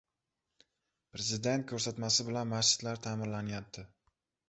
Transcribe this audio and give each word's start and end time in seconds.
Prezident 1.17 1.69
ko‘rsatmasi 1.73 2.29
bilan 2.33 2.53
masjidlar 2.57 3.07
ta’mirlanyapti 3.07 3.89